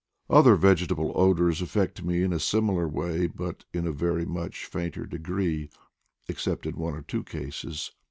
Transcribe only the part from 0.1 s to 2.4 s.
Other vegetable odors affect me in a